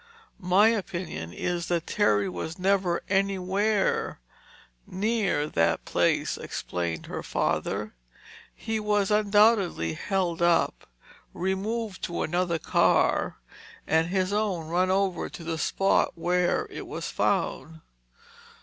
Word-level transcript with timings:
"My 0.39 0.69
opinion 0.69 1.31
is 1.31 1.67
that 1.67 1.85
Terry 1.85 2.27
was 2.27 2.57
never 2.57 3.03
anywhere 3.07 4.19
near 4.87 5.47
the 5.47 5.77
place," 5.85 6.37
explained 6.39 7.05
her 7.05 7.21
father. 7.21 7.93
"He 8.55 8.79
was 8.79 9.11
undoubtedly 9.11 9.93
held 9.93 10.41
up, 10.41 10.89
removed 11.35 12.01
to 12.05 12.23
another 12.23 12.57
car 12.57 13.37
and 13.85 14.07
his 14.07 14.33
own 14.33 14.69
run 14.69 14.89
over 14.89 15.29
to 15.29 15.43
the 15.43 15.59
spot 15.59 16.13
where 16.15 16.65
it 16.71 16.87
was 16.87 17.11
found." 17.11 17.81